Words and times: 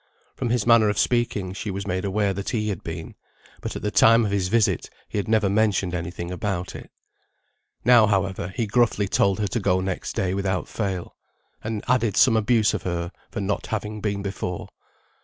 From 0.35 0.49
his 0.49 0.65
manner 0.65 0.89
of 0.89 0.97
speaking, 0.97 1.53
she 1.53 1.69
was 1.69 1.85
made 1.85 2.03
aware 2.05 2.33
that 2.33 2.49
he 2.49 2.69
had 2.69 2.83
been; 2.83 3.13
but 3.61 3.75
at 3.75 3.83
the 3.83 3.91
time 3.91 4.25
of 4.25 4.31
his 4.31 4.47
visit 4.47 4.89
he 5.07 5.19
had 5.19 5.27
never 5.27 5.47
mentioned 5.47 5.93
any 5.93 6.09
thing 6.09 6.31
about 6.31 6.73
it. 6.75 6.89
Now, 7.85 8.07
however, 8.07 8.47
he 8.55 8.65
gruffly 8.65 9.07
told 9.07 9.37
her 9.39 9.47
to 9.49 9.59
go 9.59 9.79
next 9.79 10.13
day 10.13 10.33
without 10.33 10.67
fail, 10.67 11.15
and 11.63 11.83
added 11.87 12.17
some 12.17 12.35
abuse 12.35 12.73
of 12.73 12.81
her 12.81 13.11
for 13.29 13.41
not 13.41 13.67
having 13.67 14.01
been 14.01 14.23
before. 14.23 14.69